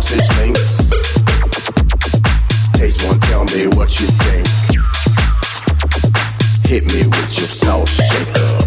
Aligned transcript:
sausage 0.00 0.38
links. 0.38 0.90
Taste 2.72 3.04
one, 3.08 3.18
tell 3.20 3.44
me 3.46 3.66
what 3.76 3.98
you 3.98 4.06
think. 4.06 4.46
Hit 6.66 6.84
me 6.92 7.06
with 7.06 7.36
your 7.36 7.46
salt 7.46 7.88
shaker. 7.88 8.57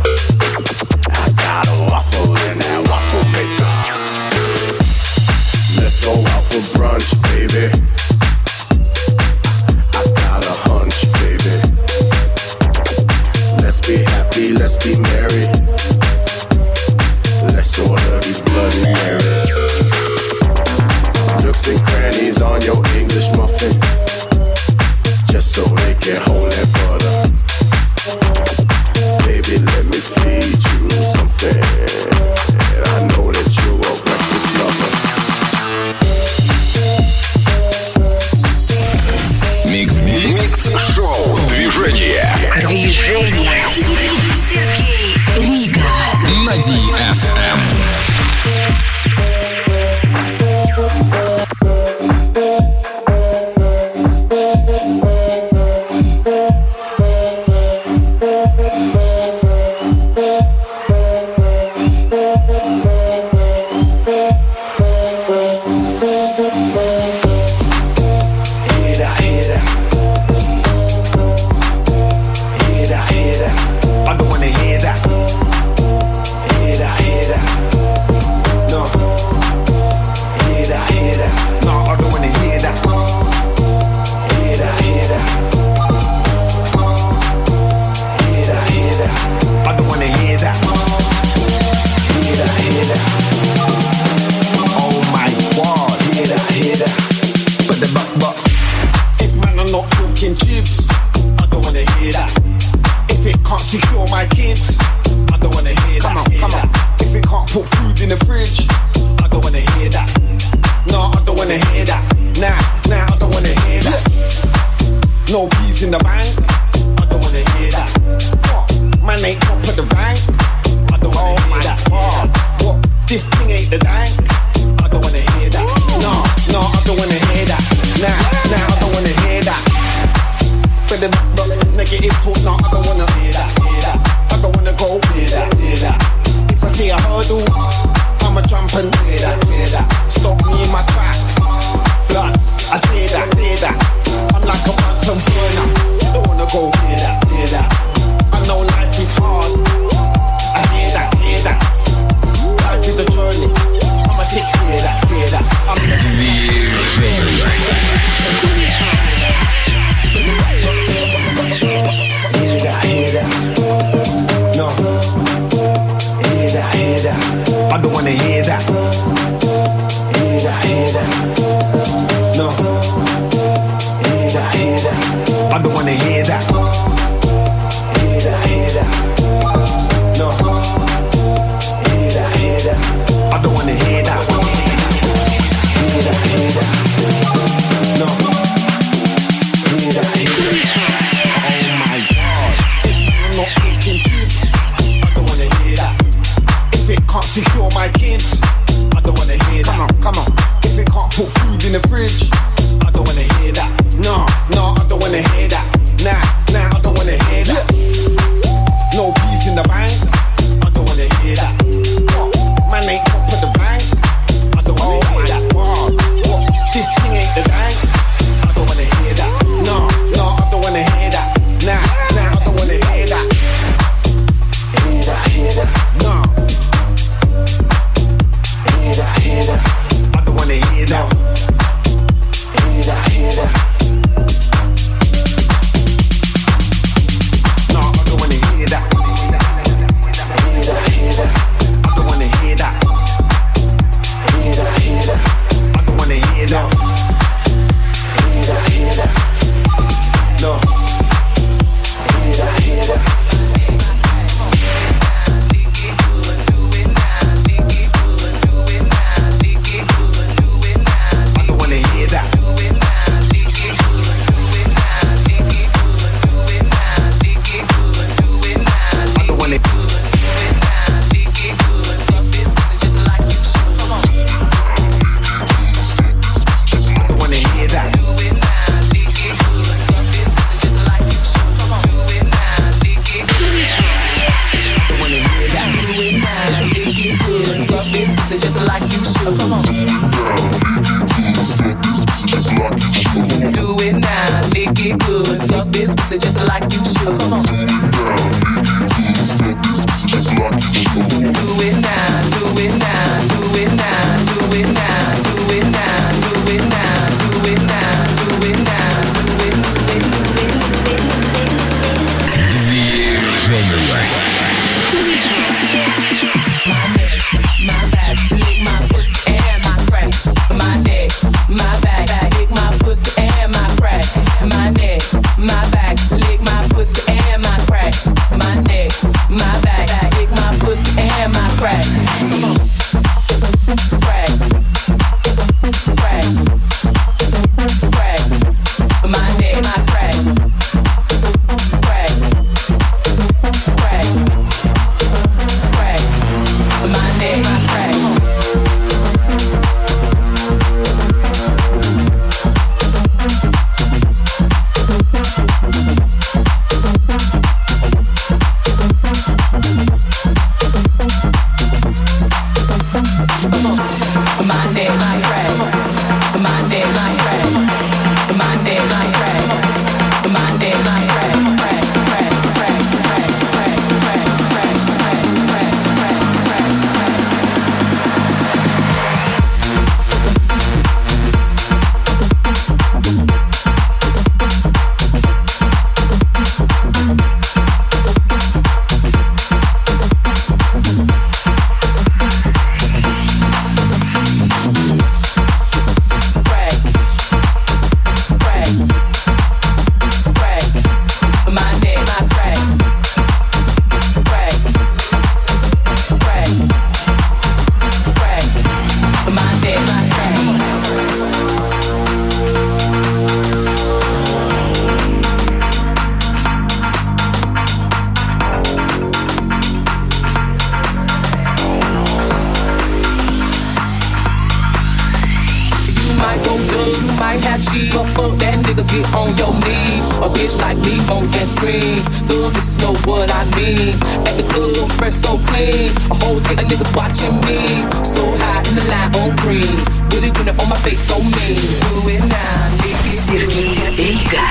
hoes, 436.32 436.44
yeah, 436.44 436.64
niggas 436.64 436.96
watching 436.96 437.36
me. 437.46 437.60
So 438.04 438.24
high 438.40 438.64
in 438.70 438.76
the 438.76 438.86
light 438.88 439.16
on 439.18 439.36
green. 439.38 439.76
With 440.12 440.24
a 440.24 440.32
unit 440.40 440.60
on 440.62 440.70
my 440.70 440.80
face, 440.82 441.02
so 441.08 441.20
mean. 441.20 441.60
Do 441.84 442.10
it 442.10 442.24
now, 442.24 442.78
nigga. 442.80 443.12
Сергей 443.14 443.76
Рига. 443.98 444.42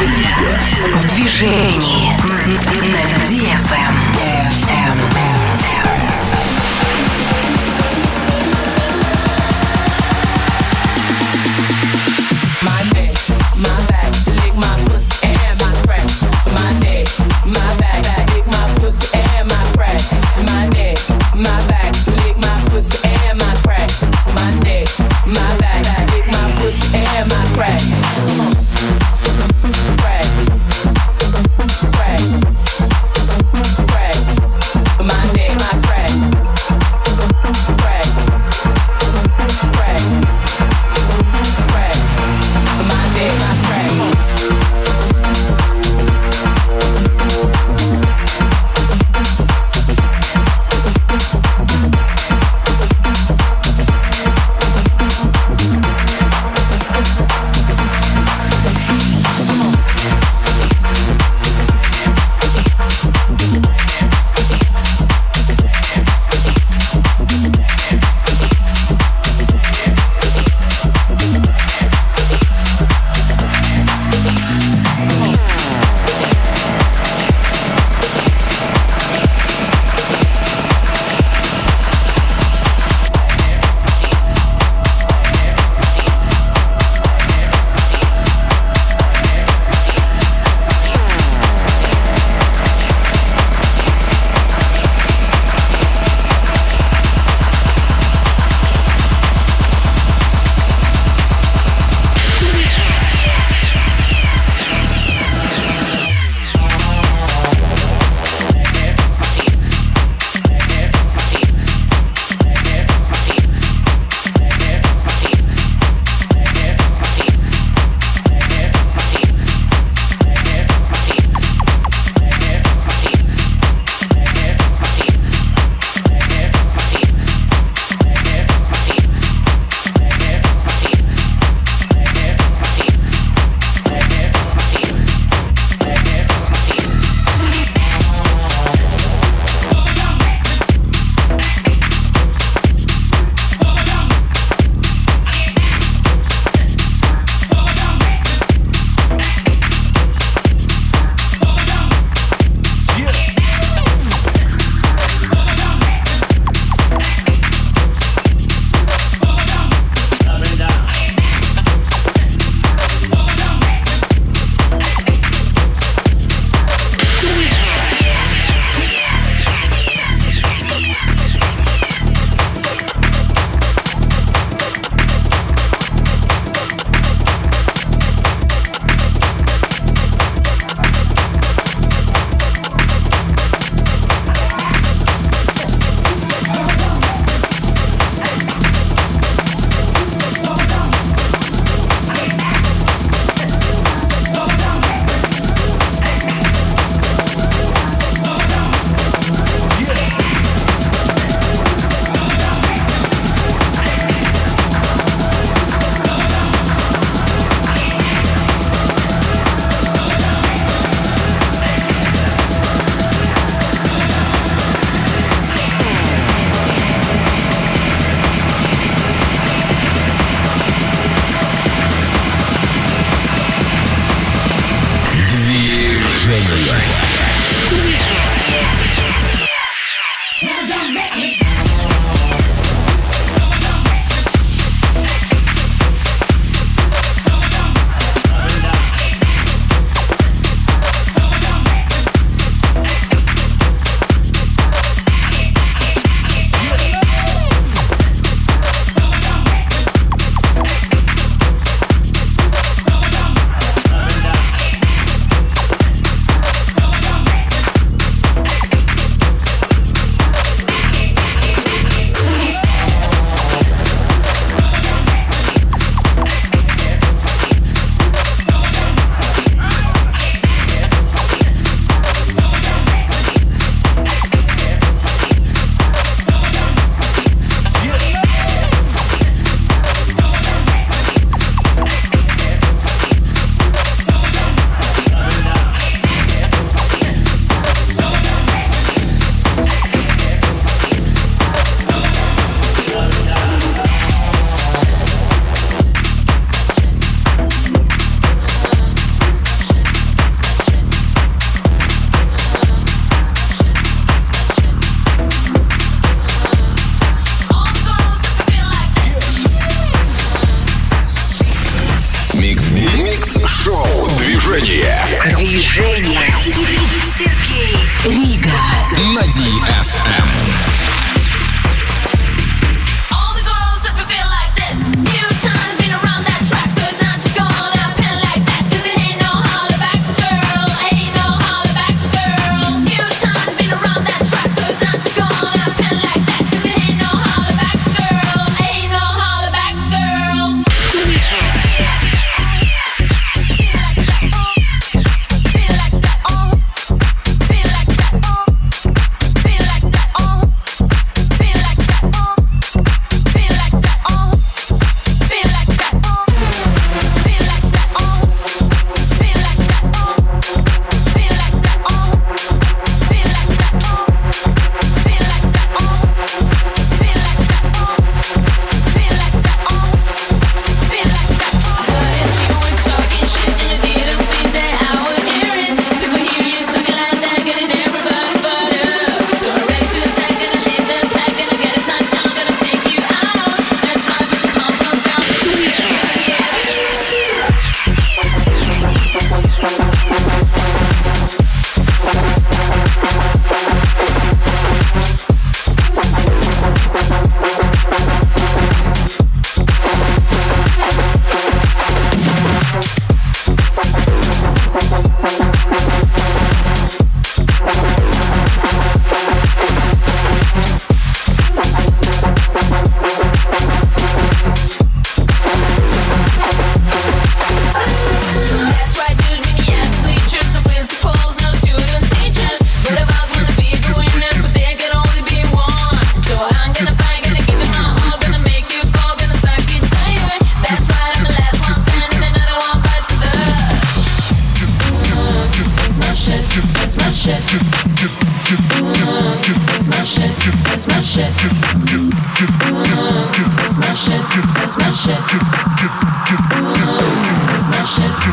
В 0.94 1.14
движении. 1.14 2.12
На 2.92 3.02
DFM. 3.28 3.99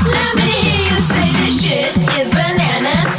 Let 0.06 0.36
me 0.36 0.49
hear 0.49 0.75
you 0.75 1.01
say 1.01 1.32
this 1.32 1.63
shit 1.63 1.97
is 2.19 2.30
bananas. 2.32 3.16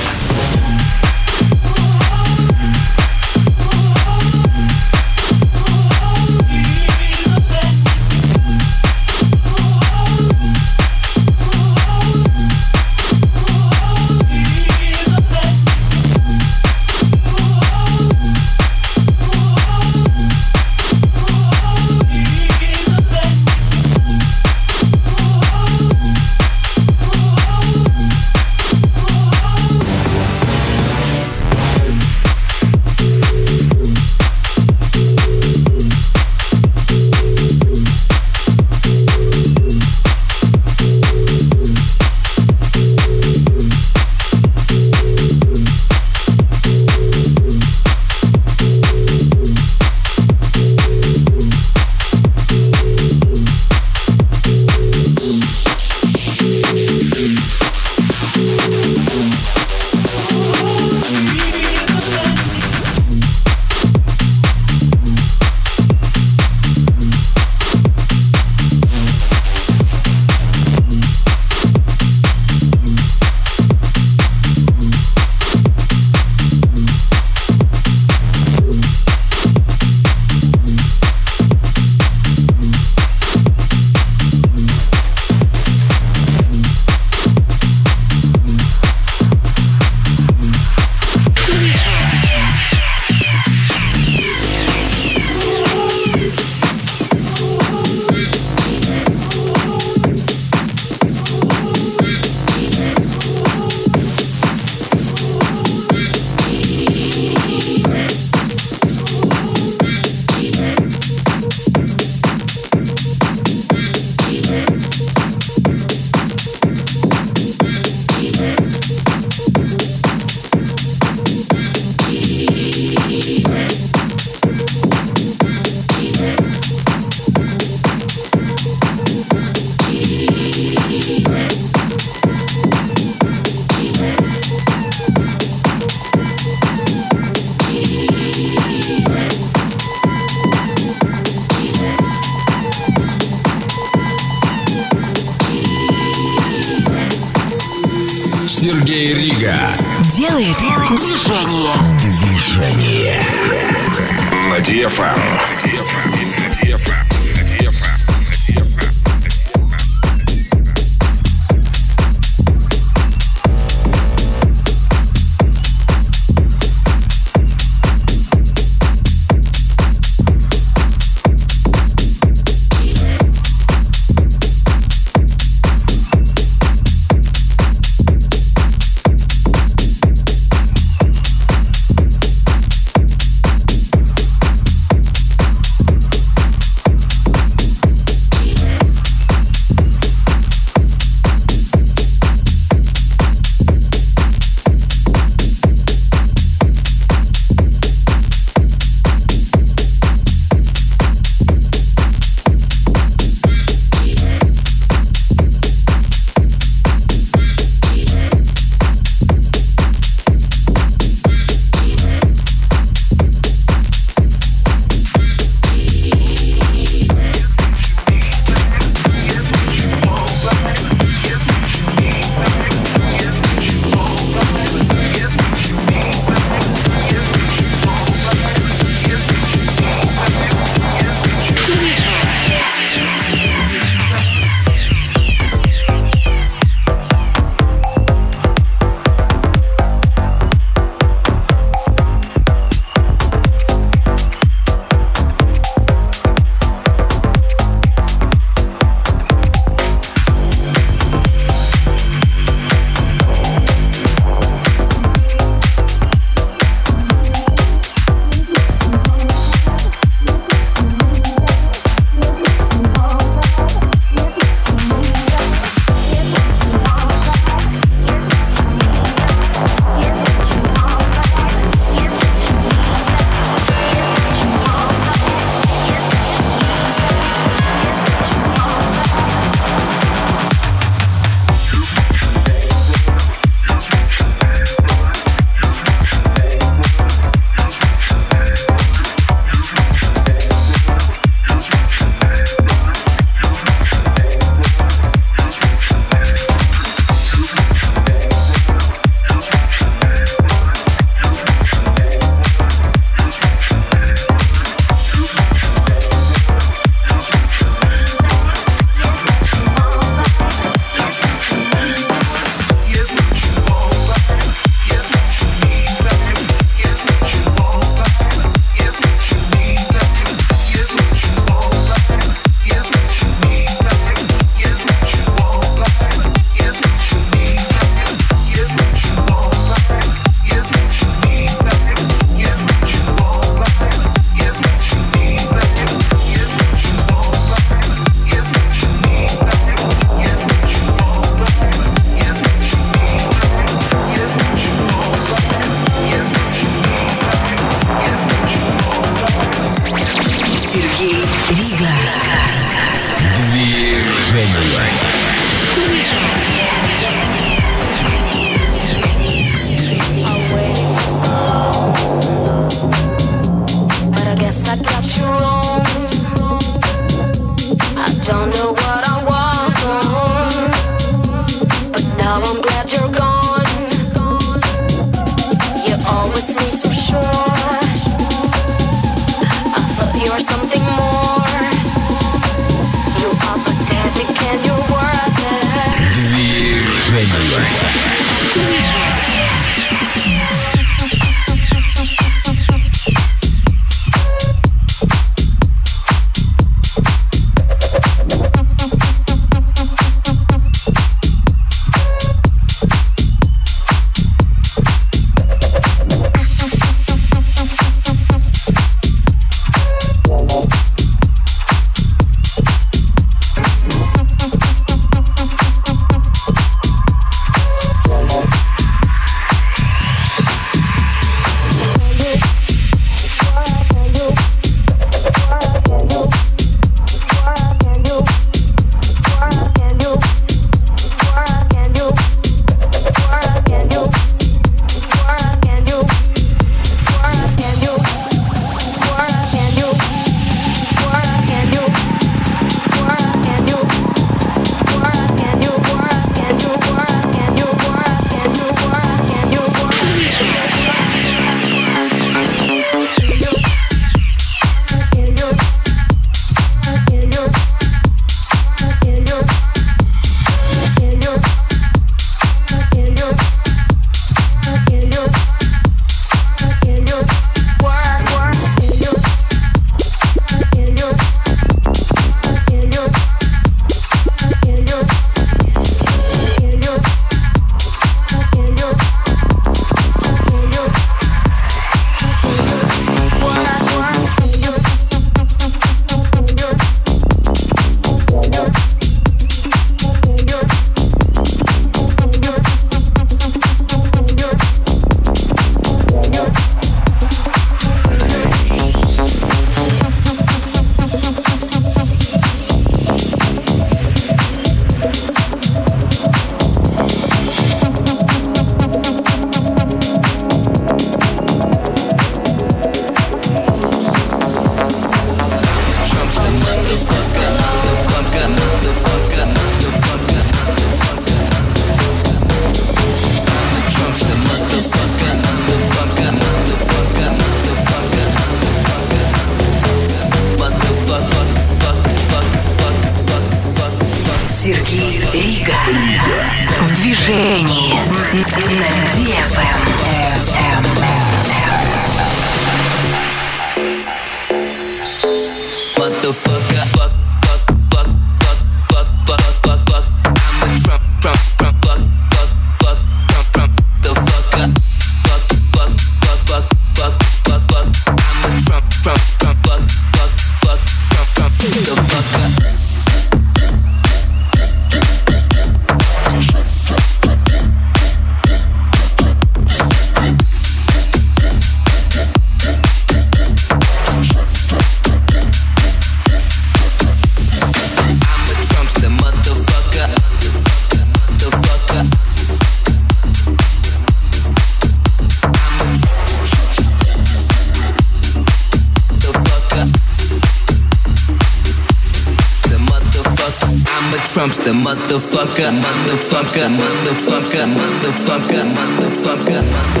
Motherfucker, 595.11 595.71
motherfucker, 595.71 596.69
motherfucker, 596.69 597.67
motherfucker, 597.67 598.63
motherfucker, 598.75 599.61
motherfucker, 599.65 600.00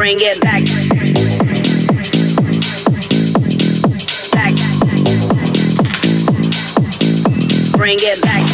Bring 0.00 0.16
it 0.18 0.40
back. 0.40 0.64
Back. 4.32 4.56
Bring 7.76 7.98
it 8.00 8.22
back. 8.22 8.46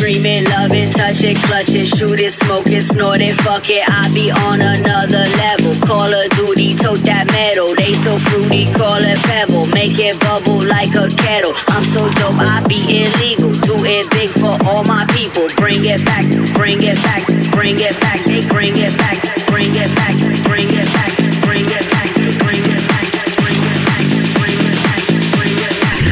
Dreaming, 0.00 0.44
loving, 0.50 0.90
touch 0.90 1.22
it, 1.22 1.36
clutch 1.36 1.72
it, 1.74 1.86
shoot 1.86 2.18
it, 2.18 2.32
smoke 2.32 2.66
it, 2.66 2.82
snort 2.82 3.20
it, 3.20 3.34
fuck 3.42 3.70
it. 3.70 3.88
I 3.88 4.12
be 4.12 4.32
on 4.32 4.60
another 4.60 5.24
level. 5.38 5.72
Call 5.86 6.12
of 6.12 6.28
Duty, 6.30 6.74
tote 6.74 6.98
that 7.06 7.30
metal. 7.30 7.72
They 7.76 7.92
so 7.92 8.18
me 8.54 8.72
call 8.72 9.02
it 9.02 9.18
pebble, 9.26 9.66
make 9.74 9.98
it 9.98 10.14
bubble 10.20 10.62
like 10.62 10.94
a 10.94 11.10
kettle. 11.10 11.54
I'm 11.74 11.82
so 11.90 12.06
dope, 12.14 12.38
I 12.38 12.62
be 12.70 12.78
illegal. 13.02 13.50
Do 13.66 13.74
it 13.82 14.06
big 14.14 14.30
for 14.30 14.54
all 14.62 14.84
my 14.84 15.02
people. 15.10 15.48
Bring 15.58 15.82
it 15.82 16.04
back, 16.06 16.24
bring 16.54 16.78
it 16.82 16.94
back, 17.02 17.26
bring 17.50 17.80
it 17.80 17.98
back, 18.00 18.22
they 18.22 18.46
bring 18.46 18.78
it 18.78 18.94
back, 18.96 19.18
bring 19.50 19.74
it 19.74 19.90
back, 19.98 20.14
bring 20.46 20.70
it 20.70 20.86
back, 20.86 21.10
bring 21.26 21.66
it 21.66 21.66
back, 21.66 21.66
bring 21.66 21.66
it 21.66 21.82
back, 21.82 22.14
bring 22.14 22.46
it 22.46 22.54
back, 22.54 23.42
bring 23.42 24.54
it 24.62 24.78
back, 24.86 25.02
bring 25.34 25.56
it 25.58 25.74
back. 25.82 26.02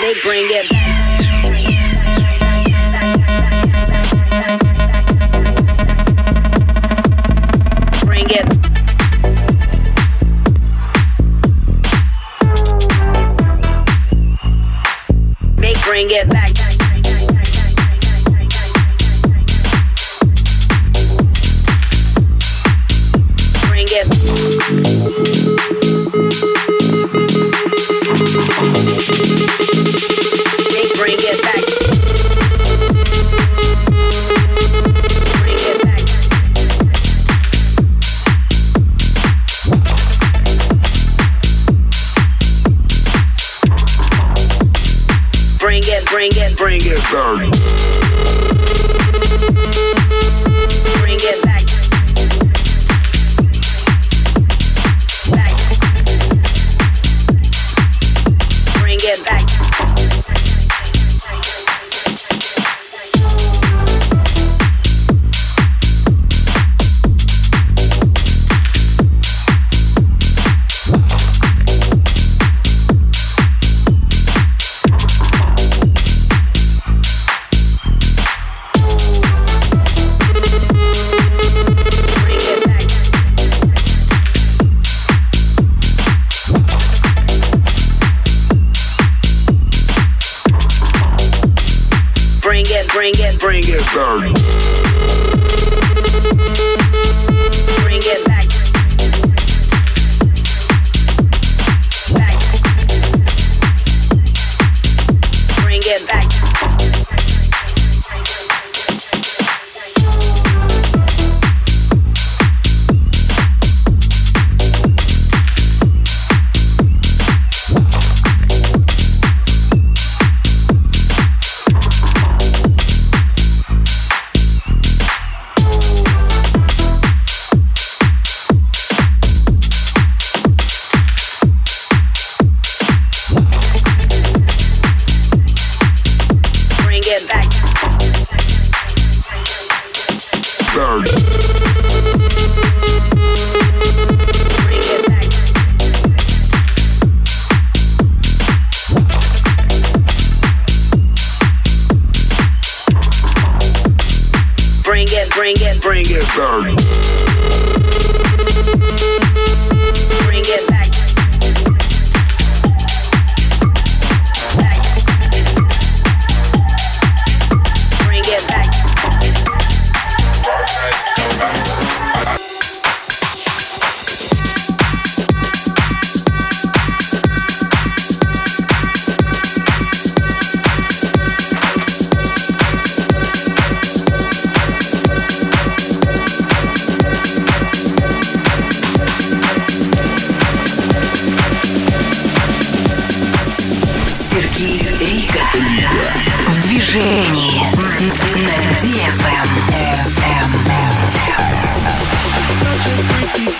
They 0.00 0.14
bring 0.22 0.46
it 0.46 0.70
back. 0.70 0.85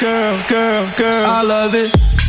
Girl, 0.01 0.39
girl, 0.49 0.89
girl, 0.99 1.27
I 1.27 1.43
love 1.43 1.75
it. 1.75 2.26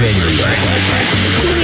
Radio. 0.00 1.57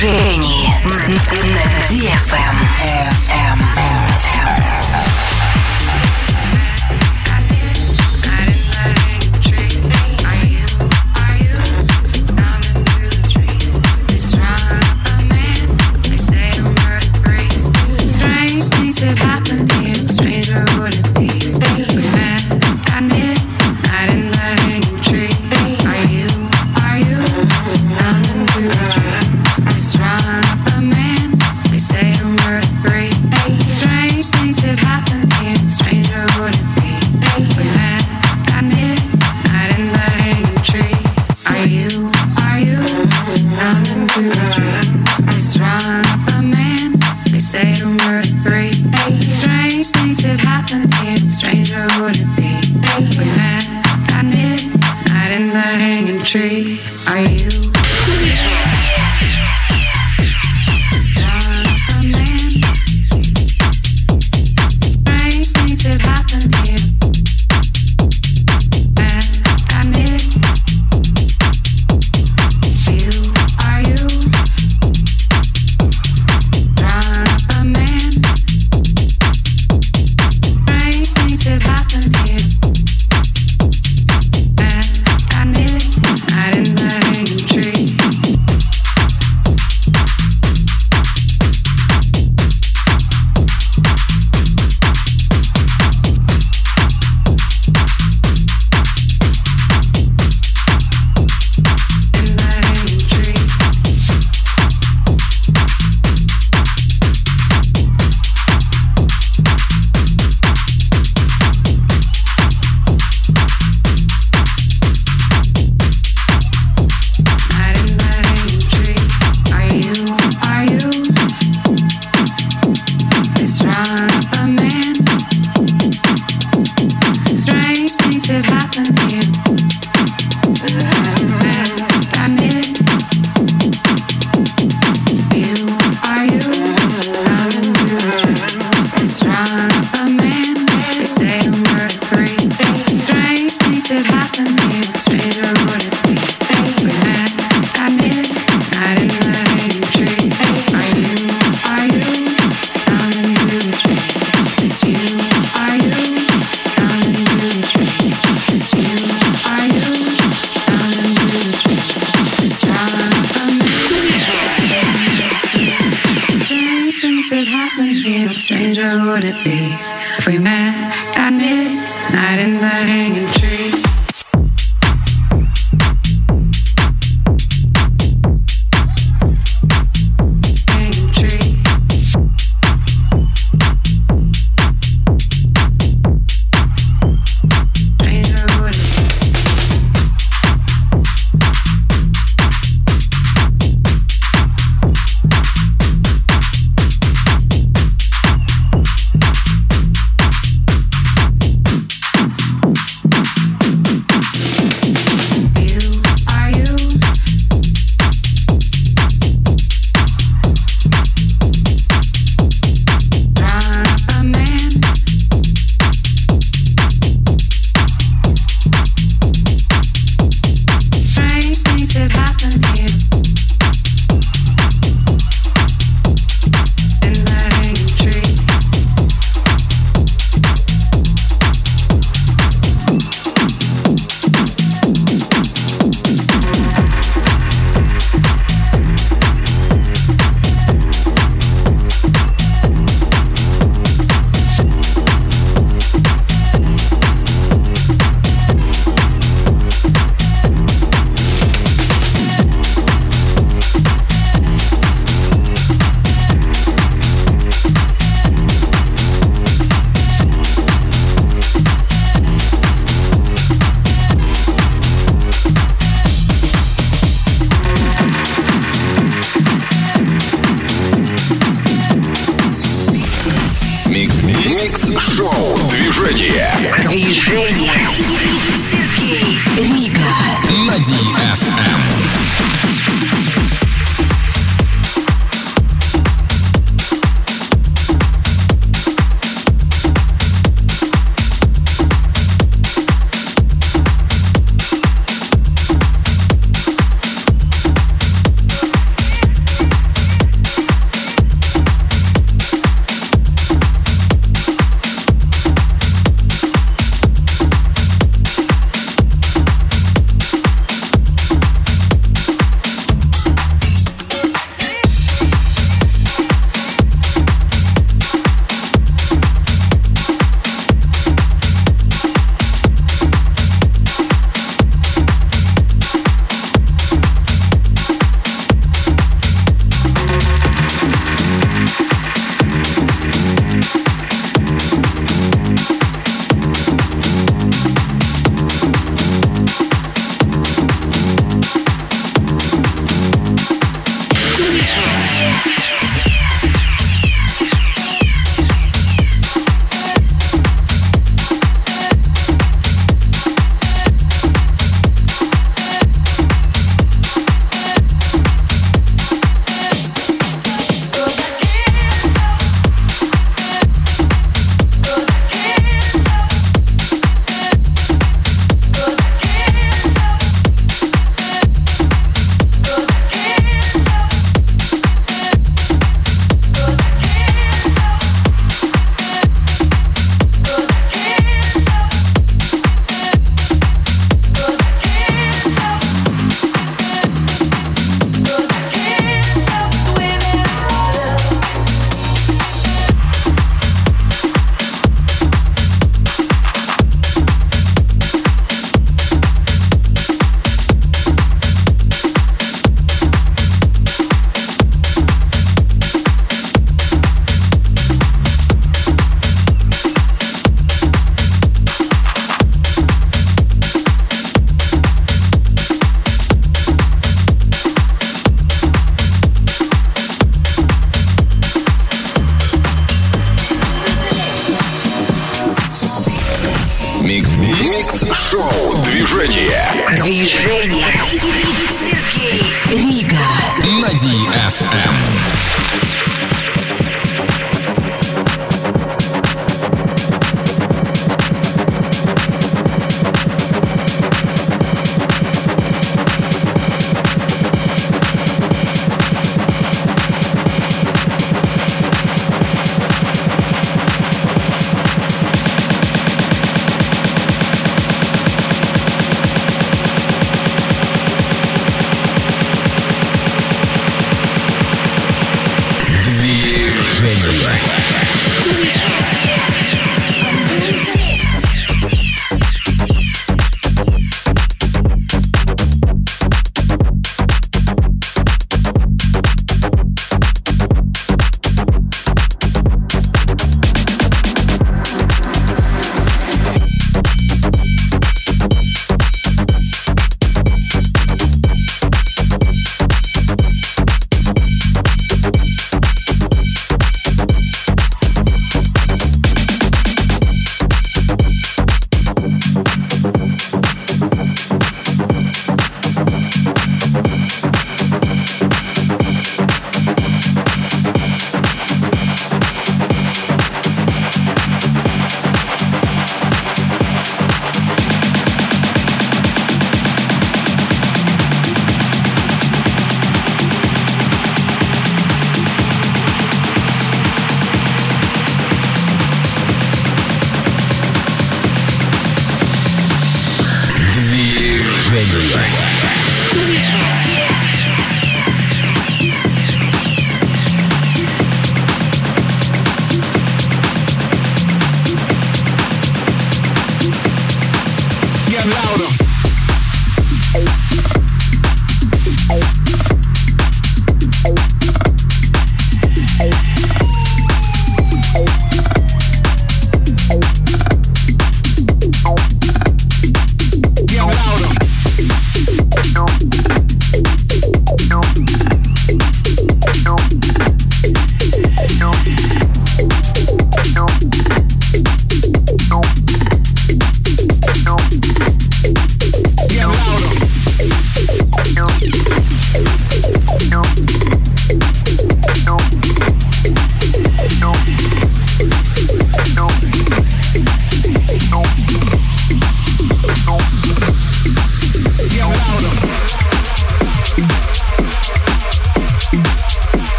Жени 0.00 0.72
на 0.84 0.96
Диафэм. 1.90 2.47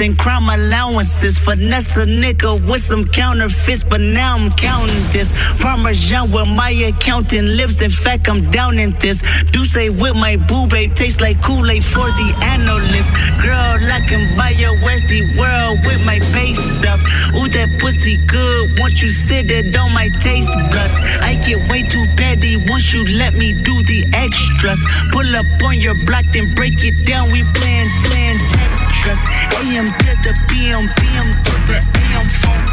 And 0.00 0.18
crime 0.18 0.48
allowances. 0.48 1.38
Finesse 1.38 1.96
a 1.96 2.06
nigga 2.06 2.60
with 2.70 2.80
some 2.80 3.04
counterfeits, 3.06 3.84
but 3.84 4.00
now 4.00 4.36
I'm 4.36 4.50
counting 4.50 5.02
this. 5.12 5.32
Parmesan 5.60 6.30
where 6.30 6.46
my 6.46 6.70
accountant 6.70 7.46
lives. 7.46 7.80
In 7.80 7.90
fact, 7.90 8.28
I'm 8.28 8.50
down 8.50 8.78
in 8.78 8.90
this. 9.00 9.22
Do 9.52 9.64
say 9.64 9.90
with 9.90 10.14
my 10.16 10.36
boo 10.36 10.66
babe 10.66 10.94
tastes 10.94 11.20
like 11.20 11.42
Kool-Aid 11.42 11.84
for 11.84 12.08
the 12.20 12.28
analyst. 12.42 13.12
Girl, 13.42 13.76
I 13.92 14.00
can 14.08 14.36
buy 14.36 14.50
your 14.50 14.74
Westy 14.82 15.22
world 15.38 15.78
with 15.84 16.04
my 16.04 16.18
base 16.32 16.60
stuff. 16.78 17.00
Ooh, 17.36 17.48
that 17.48 17.78
pussy 17.80 18.16
good. 18.26 18.78
Once 18.78 19.02
you 19.02 19.10
sit 19.10 19.50
it 19.50 19.76
on 19.76 19.92
my 19.92 20.08
taste 20.20 20.54
buds. 20.72 20.98
I 21.20 21.34
get 21.46 21.70
way 21.70 21.82
too 21.82 22.04
petty 22.16 22.56
once 22.68 22.92
you 22.92 23.04
let 23.18 23.34
me 23.34 23.52
do 23.62 23.74
the 23.84 24.04
extras. 24.12 24.84
Pull 25.12 25.36
up 25.36 25.46
on 25.64 25.80
your 25.80 25.94
block, 26.06 26.24
then 26.32 26.54
break 26.54 26.82
it 26.84 27.06
down. 27.06 27.30
We 27.30 27.42
playing, 27.54 27.90
playing 28.04 28.38
Tetris. 28.52 29.35
AM 29.62 29.86
to 29.86 30.12
the 30.24 30.32
PM, 30.48 30.88
PM 31.00 31.28
to 31.44 31.54
the 31.68 31.78
AM 31.78 32.28
phone. 32.28 32.64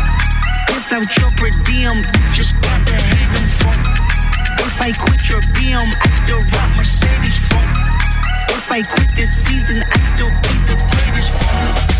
This 0.68 0.92
out 0.92 1.10
your 1.18 1.32
per 1.38 1.50
diem, 1.64 2.04
just 2.34 2.54
got 2.62 2.80
the 2.86 2.98
haven 2.98 3.48
phone. 3.48 4.04
If 4.66 4.82
I 4.82 4.92
quit 4.92 5.30
your 5.30 5.42
BM, 5.54 5.90
I 6.02 6.10
still 6.24 6.42
rock 6.42 6.78
Mercedes 6.78 7.40
phone. 7.48 7.70
If 8.58 8.72
I 8.72 8.82
quit 8.82 9.10
this 9.16 9.46
season, 9.46 9.84
I 9.84 10.00
still 10.00 10.30
be 10.30 10.54
the 10.66 10.76
greatest 10.90 11.34
phone. 11.44 11.93